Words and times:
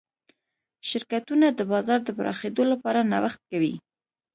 شرکتونه 0.89 1.47
د 1.53 1.59
بازار 1.71 1.99
د 2.03 2.09
پراخېدو 2.17 2.63
لپاره 2.71 3.07
نوښت 3.11 3.41
کوي. 3.51 3.73